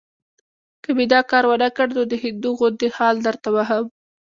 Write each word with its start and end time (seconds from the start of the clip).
که 0.83 0.89
مې 0.97 1.05
دا 1.13 1.21
کار 1.31 1.43
ونه 1.47 1.69
کړ، 1.75 1.87
نو 1.97 2.01
د 2.11 2.13
هندو 2.23 2.49
غوندې 2.57 2.87
خال 2.95 3.15
درته 3.27 3.49
وهم. 3.55 3.85